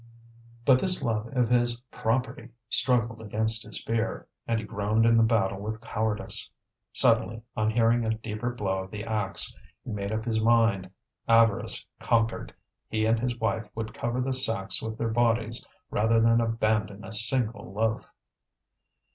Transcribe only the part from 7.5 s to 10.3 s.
on hearing a deeper blow of the axe, he made up